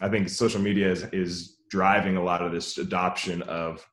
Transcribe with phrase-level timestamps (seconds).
[0.00, 3.86] I think social media is is driving a lot of this adoption of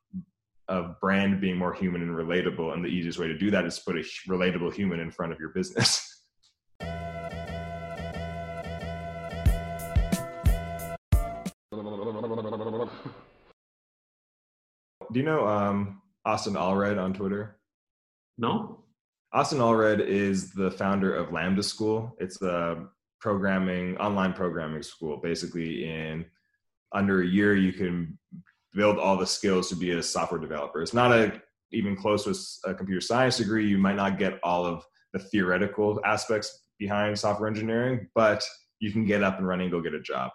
[0.68, 3.78] of brand being more human and relatable, and the easiest way to do that is
[3.78, 6.08] put a relatable human in front of your business.
[15.12, 17.58] Do you know um, Austin Allred on Twitter?
[18.38, 18.84] No.
[19.32, 22.16] Austin Allred is the founder of Lambda School.
[22.18, 22.86] It's a
[23.22, 25.16] programming, online programming school.
[25.16, 26.26] Basically, in
[26.92, 28.18] under a year, you can
[28.74, 30.82] build all the skills to be a software developer.
[30.82, 33.66] It's not a even close with a computer science degree.
[33.66, 38.44] You might not get all of the theoretical aspects behind software engineering, but
[38.78, 40.30] you can get up and running, go get a job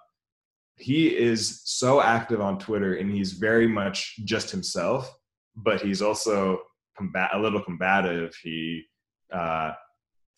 [0.78, 5.12] he is so active on Twitter and he's very much just himself,
[5.56, 6.60] but he's also
[6.96, 8.36] combat a little combative.
[8.42, 8.84] He
[9.34, 9.72] uh,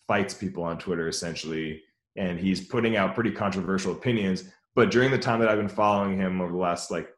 [0.08, 1.82] fights people on Twitter essentially,
[2.16, 4.44] and he's putting out pretty controversial opinions.
[4.74, 7.08] But during the time that I've been following him over the last like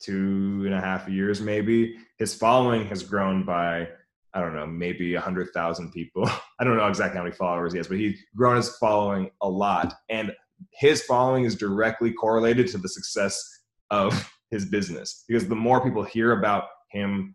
[0.00, 3.88] two and a half years, maybe his following has grown by
[4.32, 6.28] I don't know, maybe a hundred thousand people.
[6.60, 9.48] I don't know exactly how many followers he has, but he's grown his following a
[9.48, 9.94] lot.
[10.08, 10.32] And
[10.72, 13.42] his following is directly correlated to the success
[13.90, 17.34] of his business because the more people hear about him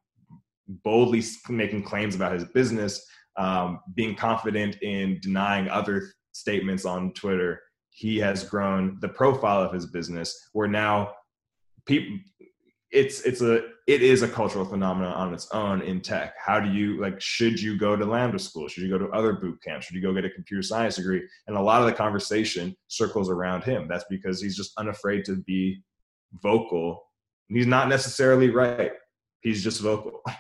[0.83, 3.05] boldly making claims about his business
[3.37, 9.73] um, being confident in denying other statements on twitter he has grown the profile of
[9.73, 11.11] his business where now
[11.85, 12.17] people
[12.91, 16.33] it's it's a it is a cultural phenomenon on its own in tech.
[16.43, 18.67] How do you like should you go to Lambda school?
[18.67, 19.85] Should you go to other boot camps?
[19.85, 21.21] Should you go get a computer science degree?
[21.47, 23.87] And a lot of the conversation circles around him.
[23.87, 25.83] That's because he's just unafraid to be
[26.41, 27.03] vocal.
[27.49, 28.91] He's not necessarily right.
[29.41, 30.21] He's just vocal.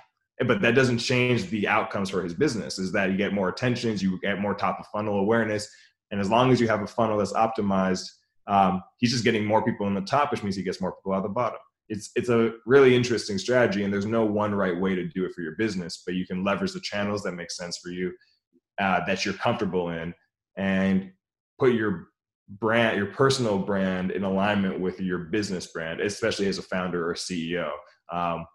[0.45, 2.77] But that doesn't change the outcomes for his business.
[2.77, 5.69] Is that you get more attentions, you get more top of funnel awareness,
[6.11, 8.07] and as long as you have a funnel that's optimized,
[8.47, 11.15] um, he's just getting more people in the top, which means he gets more people
[11.15, 14.95] at the bottom it's it's a really interesting strategy and there's no one right way
[14.95, 17.77] to do it for your business but you can leverage the channels that make sense
[17.77, 18.11] for you
[18.79, 20.13] uh, that you're comfortable in
[20.57, 21.11] and
[21.59, 22.07] put your
[22.59, 27.13] brand your personal brand in alignment with your business brand especially as a founder or
[27.13, 27.69] ceo
[28.11, 28.45] um,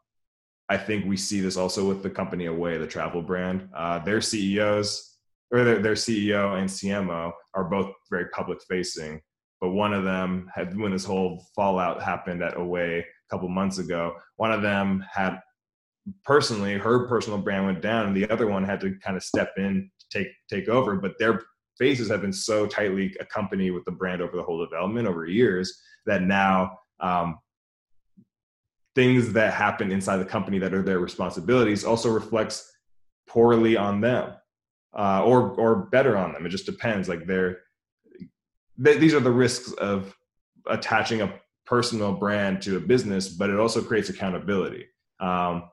[0.71, 4.21] i think we see this also with the company away the travel brand uh, their
[4.21, 5.19] ceos
[5.51, 9.21] or their, their ceo and cmo are both very public facing
[9.61, 13.79] but one of them had when this whole fallout happened at away a couple months
[13.79, 14.15] ago.
[14.37, 15.39] One of them had
[16.25, 19.53] personally her personal brand went down, and the other one had to kind of step
[19.59, 20.97] in to take take over.
[20.97, 21.43] But their
[21.79, 25.79] faces have been so tightly accompanied with the brand over the whole development over years
[26.07, 27.39] that now um,
[29.01, 32.71] things that happen inside the company that are their responsibilities also reflects
[33.27, 34.35] poorly on them
[34.93, 36.45] uh, or or better on them.
[36.45, 37.09] It just depends.
[37.09, 37.61] Like they're
[38.77, 40.15] they, these are the risks of
[40.67, 41.33] attaching a
[41.65, 44.85] personal brand to a business, but it also creates accountability.
[45.19, 45.71] Um,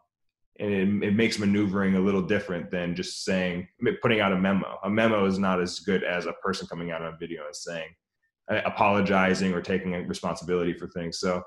[0.59, 3.67] and it, it, makes maneuvering a little different than just saying,
[4.01, 4.77] putting out a memo.
[4.83, 7.55] A memo is not as good as a person coming out on a video and
[7.55, 7.89] saying,
[8.49, 11.19] uh, apologizing or taking responsibility for things.
[11.19, 11.43] So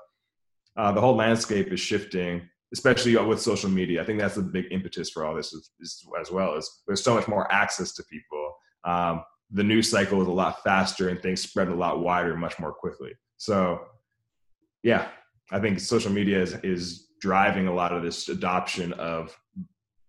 [0.77, 2.41] uh, the whole landscape is shifting,
[2.73, 4.01] especially with social media.
[4.01, 6.55] I think that's the big impetus for all this is, is as well.
[6.55, 8.53] Is there's so much more access to people.
[8.83, 12.57] Um, the news cycle is a lot faster and things spread a lot wider, much
[12.57, 13.11] more quickly.
[13.37, 13.81] So
[14.83, 15.09] yeah,
[15.51, 19.37] I think social media is is driving a lot of this adoption of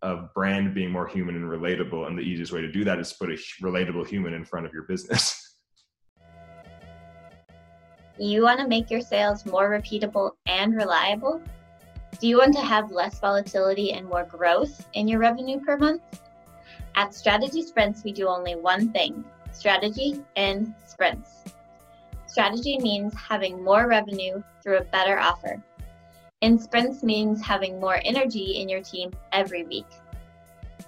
[0.00, 3.12] of brand being more human and relatable, and the easiest way to do that is
[3.12, 5.38] put a relatable human in front of your business.
[8.18, 11.40] You want to make your sales more repeatable and reliable?
[12.20, 16.02] Do you want to have less volatility and more growth in your revenue per month?
[16.94, 21.44] At Strategy Sprints, we do only one thing strategy in sprints.
[22.26, 25.62] Strategy means having more revenue through a better offer.
[26.40, 29.86] In sprints means having more energy in your team every week.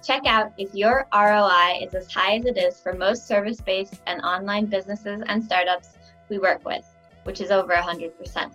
[0.03, 4.01] Check out if your ROI is as high as it is for most service based
[4.05, 5.97] and online businesses and startups
[6.29, 6.85] we work with,
[7.25, 8.51] which is over 100%.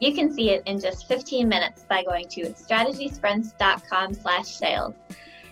[0.00, 4.94] You can see it in just 15 minutes by going to strategysprints.com slash sales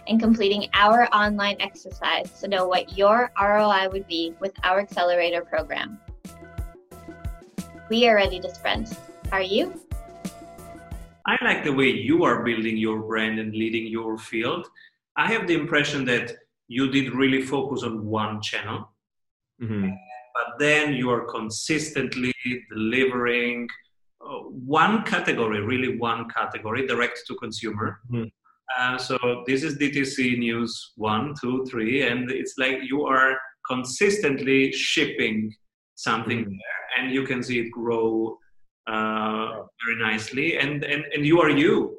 [0.06, 5.42] and completing our online exercise to know what your ROI would be with our accelerator
[5.42, 5.98] program.
[7.88, 8.98] We are ready to sprint.
[9.32, 9.80] Are you?
[11.26, 14.66] I like the way you are building your brand and leading your field.
[15.16, 16.32] I have the impression that
[16.68, 18.90] you did really focus on one channel,
[19.62, 19.90] mm-hmm.
[20.34, 22.34] But then you are consistently
[22.70, 23.68] delivering
[24.20, 24.38] uh,
[24.78, 28.00] one category, really one category, direct to consumer.
[28.10, 28.28] Mm-hmm.
[28.78, 33.36] Uh, so this is DTC news one, two, three, and it's like you are
[33.68, 35.54] consistently shipping
[35.94, 36.50] something mm-hmm.
[36.50, 38.38] there and you can see it grow
[38.86, 40.58] uh, very nicely.
[40.58, 41.98] And, and, and you are you.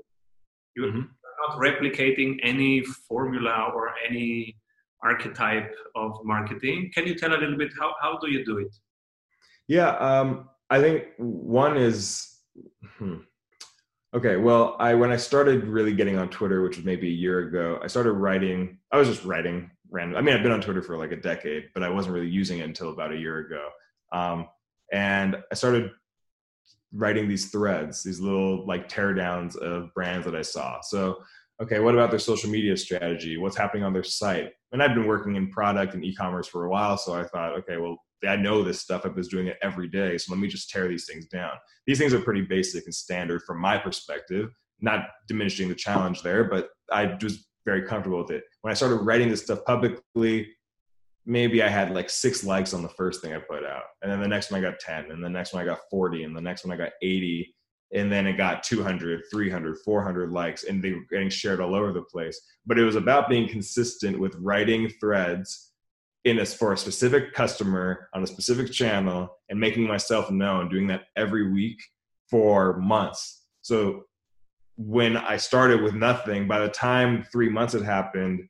[0.75, 1.01] You're mm-hmm.
[1.47, 4.55] not replicating any formula or any
[5.03, 6.91] archetype of marketing.
[6.93, 8.75] Can you tell a little bit how, how do you do it?
[9.67, 12.37] Yeah, um, I think one is
[12.97, 13.17] hmm.
[14.13, 14.37] okay.
[14.37, 17.79] Well, I when I started really getting on Twitter, which was maybe a year ago,
[17.83, 18.77] I started writing.
[18.91, 20.17] I was just writing random.
[20.17, 22.59] I mean, I've been on Twitter for like a decade, but I wasn't really using
[22.59, 23.69] it until about a year ago.
[24.11, 24.47] Um,
[24.91, 25.91] and I started
[26.93, 30.79] writing these threads, these little like teardowns of brands that I saw.
[30.81, 31.23] So,
[31.61, 33.37] okay, what about their social media strategy?
[33.37, 34.51] What's happening on their site?
[34.71, 37.77] And I've been working in product and e-commerce for a while, so I thought, okay,
[37.77, 37.97] well,
[38.27, 39.05] I know this stuff.
[39.05, 41.51] I was doing it every day, so let me just tear these things down.
[41.85, 44.49] These things are pretty basic and standard from my perspective.
[44.81, 48.43] Not diminishing the challenge there, but I was very comfortable with it.
[48.61, 50.49] When I started writing this stuff publicly,
[51.25, 53.83] maybe I had like six likes on the first thing I put out.
[54.01, 56.23] And then the next one I got 10, and the next one I got 40,
[56.23, 57.54] and the next one I got 80.
[57.93, 61.93] And then it got 200, 300, 400 likes, and they were getting shared all over
[61.93, 62.39] the place.
[62.65, 65.71] But it was about being consistent with writing threads
[66.25, 70.87] in a, for a specific customer on a specific channel and making myself known, doing
[70.87, 71.79] that every week
[72.29, 73.43] for months.
[73.61, 74.05] So
[74.75, 78.49] when I started with nothing, by the time three months had happened,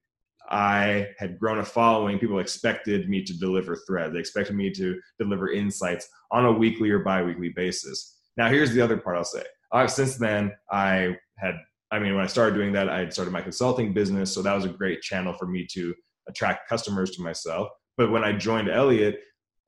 [0.50, 2.20] I had grown a following.
[2.20, 4.14] People expected me to deliver threads.
[4.14, 8.15] They expected me to deliver insights on a weekly or bi-weekly basis.
[8.38, 9.44] Now, here's the other part I'll say.
[9.72, 11.56] Uh, since then, I had,
[11.92, 14.34] I mean, when I started doing that, I had started my consulting business.
[14.34, 15.94] So that was a great channel for me to
[16.28, 17.70] attract customers to myself.
[17.98, 19.20] But when I joined Elliot,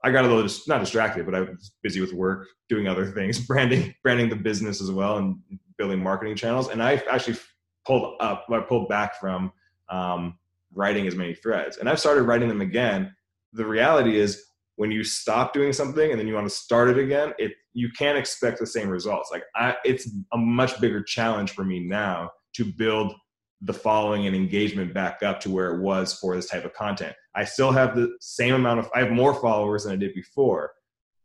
[0.04, 3.40] I got a little not distracted, but I was busy with work, doing other things,
[3.48, 5.38] branding, branding the business as well, and
[5.78, 6.70] building marketing channels.
[6.70, 7.38] And I actually
[7.86, 9.52] pulled up, I pulled back from
[9.90, 10.38] um,
[10.74, 11.78] writing as many threads.
[11.78, 13.16] And I've started writing them again.
[13.54, 14.47] The reality is
[14.78, 17.90] when you stop doing something and then you want to start it again, it you
[17.98, 19.30] can't expect the same results.
[19.32, 23.14] Like I, it's a much bigger challenge for me now to build
[23.62, 27.16] the following and engagement back up to where it was for this type of content.
[27.36, 30.72] I still have the same amount of I have more followers than I did before,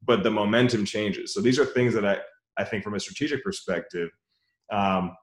[0.02, 1.34] but the momentum changes.
[1.34, 2.18] So these are things that I
[2.56, 4.08] I think from a strategic perspective,
[4.70, 5.14] um,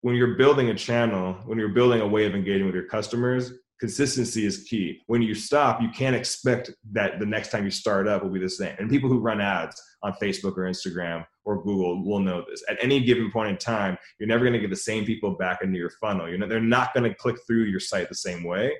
[0.00, 3.52] when you're building a channel, when you're building a way of engaging with your customers,
[3.80, 5.02] consistency is key.
[5.06, 8.38] When you stop, you can't expect that the next time you start up will be
[8.38, 8.76] the same.
[8.78, 12.62] And people who run ads on Facebook or Instagram or Google will know this.
[12.68, 15.62] At any given point in time, you're never going to get the same people back
[15.62, 16.28] into your funnel.
[16.28, 18.72] You know, they're not going to click through your site the same way.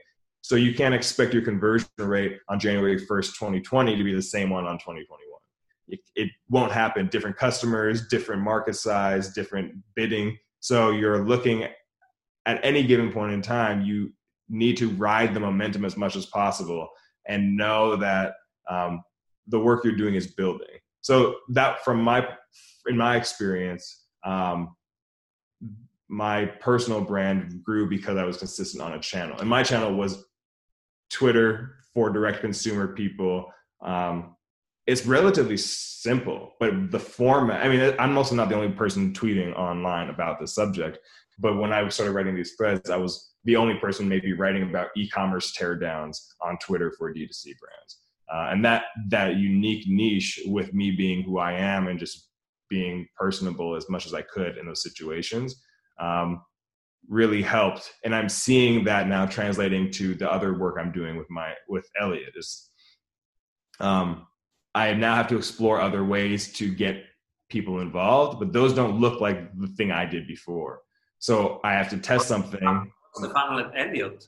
[0.43, 4.51] So you can't expect your conversion rate on January 1st, 2020 to be the same
[4.51, 5.19] one on 2021.
[5.89, 7.09] It, it won't happen.
[7.09, 11.65] Different customers, different market size, different bidding so you're looking
[12.47, 14.13] at any given point in time, you
[14.51, 16.89] need to ride the momentum as much as possible
[17.27, 18.35] and know that
[18.69, 19.03] um,
[19.47, 20.67] the work you're doing is building.
[21.01, 22.29] So that, from my
[22.87, 24.77] in my experience, um,
[26.09, 30.25] my personal brand grew because I was consistent on a channel, and my channel was
[31.11, 33.53] Twitter for direct consumer people.
[33.81, 34.37] Um,
[34.87, 39.57] it's relatively simple, but the format, I mean, I'm also not the only person tweeting
[39.57, 40.99] online about this subject,
[41.41, 44.89] but when I started writing these threads, I was the only person maybe writing about
[44.97, 47.99] e-commerce teardowns on Twitter for D2C brands.
[48.33, 52.29] Uh, and that, that unique niche with me being who I am and just
[52.69, 55.61] being personable as much as I could in those situations,
[55.99, 56.43] um,
[57.09, 57.91] really helped.
[58.05, 61.89] And I'm seeing that now translating to the other work I'm doing with my, with
[61.99, 62.71] Elliot is,
[63.81, 64.27] um,
[64.75, 67.03] I now have to explore other ways to get
[67.49, 70.83] people involved, but those don't look like the thing I did before.
[71.21, 72.61] So I have to test something.
[72.63, 74.25] What's the funnel at Elliot?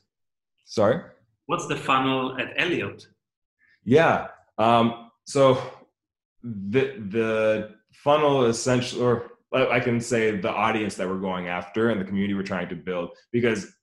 [0.65, 1.01] Sorry?
[1.47, 3.05] What's the funnel at Elliot?
[3.83, 4.27] Yeah.
[4.57, 5.61] Um, so
[6.43, 11.99] the the funnel essentially, or I can say the audience that we're going after and
[11.99, 13.09] the community we're trying to build.
[13.31, 13.73] Because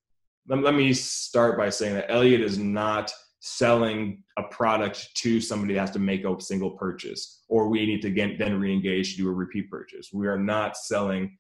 [0.49, 5.75] let, let me start by saying that Elliot is not selling a product to somebody
[5.75, 9.23] that has to make a single purchase, or we need to get, then re-engage to
[9.23, 10.11] do a repeat purchase.
[10.13, 11.39] We are not selling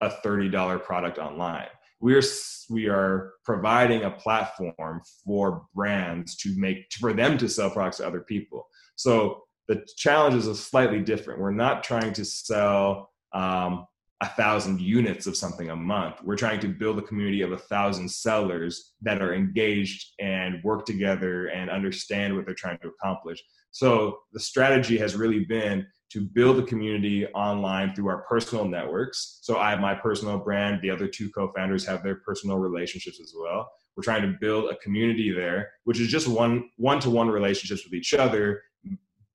[0.00, 1.68] a $30 product online.
[2.00, 2.22] We are
[2.70, 8.06] we are providing a platform for brands to make for them to sell products to
[8.06, 8.68] other people.
[8.94, 11.40] So the challenge is slightly different.
[11.40, 13.86] We're not trying to sell um,
[14.20, 16.16] a thousand units of something a month.
[16.24, 20.86] We're trying to build a community of a thousand sellers that are engaged and work
[20.86, 23.42] together and understand what they're trying to accomplish.
[23.70, 29.40] So the strategy has really been to build a community online through our personal networks.
[29.42, 33.34] So I have my personal brand, the other two co-founders have their personal relationships as
[33.38, 33.70] well.
[33.96, 38.14] We're trying to build a community there, which is just one one-to-one relationships with each
[38.14, 38.62] other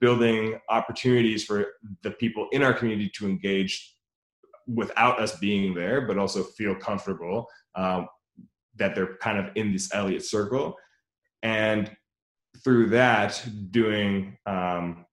[0.03, 1.65] building opportunities for
[2.01, 3.95] the people in our community to engage
[4.67, 8.07] without us being there, but also feel comfortable um,
[8.75, 10.75] that they're kind of in this Elliot circle.
[11.41, 11.89] And
[12.63, 15.05] through that, doing um,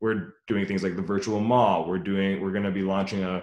[0.00, 1.88] we're doing things like the virtual mall.
[1.88, 3.42] We're doing we're going to be launching a,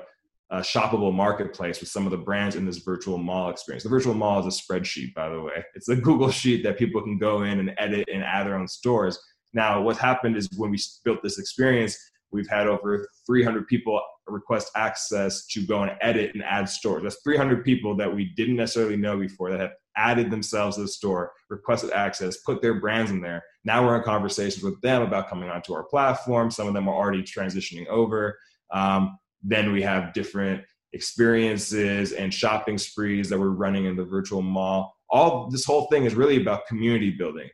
[0.50, 3.84] a, shoppable marketplace with some of the brands in this virtual mall experience.
[3.84, 5.64] The virtual mall is a spreadsheet, by the way.
[5.76, 8.68] It's a Google sheet that people can go in and edit and add their own
[8.68, 9.20] stores.
[9.54, 11.98] Now, what happened is when we built this experience,
[12.32, 17.04] we've had over 300 people request access to go and edit and add stores.
[17.04, 20.88] That's 300 people that we didn't necessarily know before that have added themselves to the
[20.88, 23.44] store, requested access, put their brands in there.
[23.64, 26.52] Now we're in conversations with them about coming onto our platform.
[26.52, 28.38] Some of them are already transitioning over.
[28.72, 34.42] Um, then we have different experiences and shopping sprees that we're running in the virtual
[34.42, 34.96] mall.
[35.10, 37.50] All this whole thing is really about community building,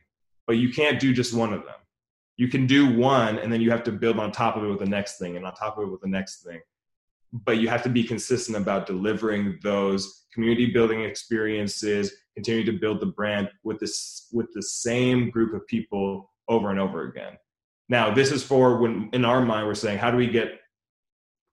[0.46, 1.74] but you can't do just one of them.
[2.36, 4.78] You can do one and then you have to build on top of it with
[4.78, 6.60] the next thing and on top of it with the next thing.
[7.32, 13.00] But you have to be consistent about delivering those community building experiences continue to build
[13.00, 17.34] the brand with this with the same group of people over and over again.
[17.88, 20.60] Now, this is for when in our mind we're saying, how do we get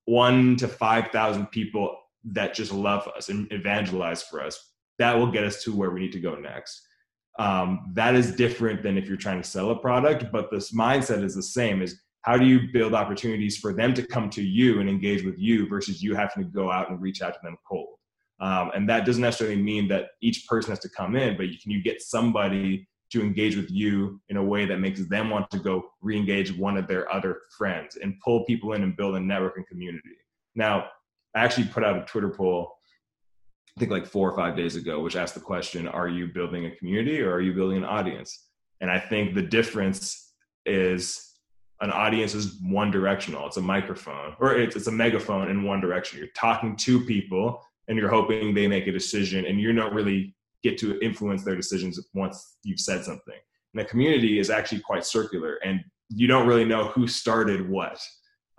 [0.05, 4.74] one to five thousand people that just love us and evangelize for us?
[5.00, 6.81] That will get us to where we need to go next.
[7.38, 11.24] Um, that is different than if you're trying to sell a product, but this mindset
[11.24, 11.81] is the same.
[11.81, 15.38] Is how do you build opportunities for them to come to you and engage with
[15.38, 17.95] you versus you having to go out and reach out to them cold?
[18.41, 21.57] Um, and that doesn't necessarily mean that each person has to come in, but you,
[21.61, 25.49] can you get somebody to engage with you in a way that makes them want
[25.51, 29.19] to go re-engage one of their other friends and pull people in and build a
[29.19, 30.15] network and community.
[30.55, 30.85] Now,
[31.35, 32.77] I actually put out a Twitter poll,
[33.75, 36.65] I think like four or five days ago, which asked the question, are you building
[36.65, 38.47] a community or are you building an audience?
[38.81, 40.33] And I think the difference
[40.65, 41.28] is
[41.81, 43.48] an audience is one directional.
[43.48, 46.19] It's a microphone or it's, it's a megaphone in one direction.
[46.19, 50.36] You're talking to people and you're hoping they make a decision and you don't really
[50.62, 53.36] get to influence their decisions once you've said something.
[53.74, 58.00] And the community is actually quite circular and you don't really know who started what.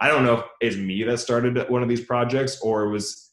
[0.01, 3.31] I don't know if it's me that started one of these projects or it was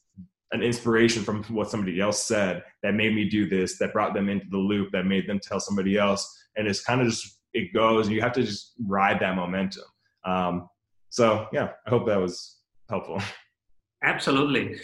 [0.52, 4.28] an inspiration from what somebody else said that made me do this, that brought them
[4.28, 6.36] into the loop, that made them tell somebody else.
[6.56, 9.84] And it's kind of just, it goes and you have to just ride that momentum.
[10.24, 10.68] Um,
[11.10, 13.20] so yeah, I hope that was helpful.
[14.04, 14.78] Absolutely.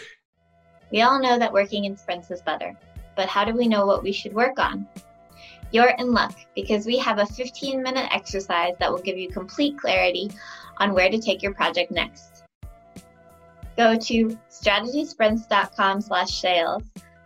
[0.91, 2.77] We all know that working in sprints is better,
[3.17, 4.87] but how do we know what we should work on?
[5.71, 9.79] You're in luck because we have a 15 minute exercise that will give you complete
[9.79, 10.31] clarity
[10.79, 12.45] on where to take your project next.
[13.77, 16.83] Go to strategysprints.com slash sales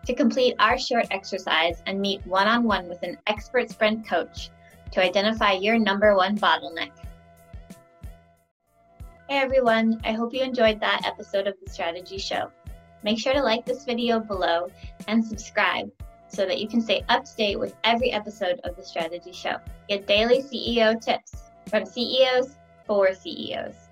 [0.07, 4.49] to complete our short exercise and meet one-on-one with an expert sprint coach
[4.93, 6.91] to identify your number one bottleneck.
[9.29, 12.51] Hey everyone, I hope you enjoyed that episode of the Strategy Show.
[13.03, 14.69] Make sure to like this video below
[15.07, 15.91] and subscribe
[16.29, 19.57] so that you can stay up to date with every episode of The Strategy Show.
[19.89, 21.33] Get daily CEO tips
[21.69, 23.88] from CEOs for CEOs.